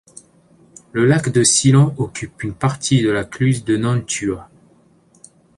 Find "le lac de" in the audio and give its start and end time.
0.93-1.43